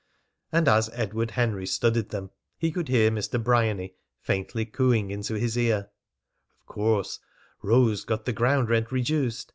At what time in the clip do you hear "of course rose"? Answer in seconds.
6.59-8.03